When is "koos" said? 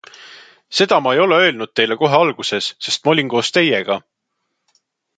3.35-3.55